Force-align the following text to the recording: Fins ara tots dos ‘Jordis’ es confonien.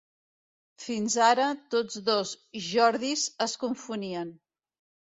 Fins 0.85 1.17
ara 1.25 1.45
tots 1.75 2.01
dos 2.09 2.35
‘Jordis’ 2.71 3.31
es 3.49 3.57
confonien. 3.67 4.35